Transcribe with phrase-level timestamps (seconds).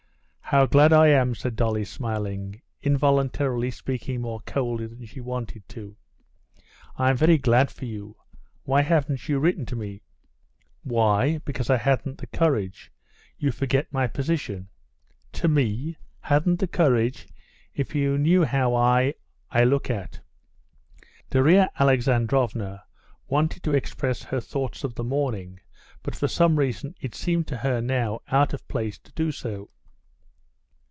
[0.53, 5.95] "How glad I am!" said Dolly smiling, involuntarily speaking more coldly than she wanted to.
[6.97, 8.17] "I'm very glad for you.
[8.63, 10.01] Why haven't you written to me?"
[10.83, 11.37] "Why?...
[11.45, 12.91] Because I hadn't the courage....
[13.37, 14.67] You forget my position...."
[15.31, 15.95] "To me?
[16.19, 17.29] Hadn't the courage?
[17.73, 19.13] If you knew how I...
[19.51, 20.19] I look at...."
[21.29, 22.83] Darya Alexandrovna
[23.29, 25.61] wanted to express her thoughts of the morning,
[26.03, 29.69] but for some reason it seemed to her now out of place to do so.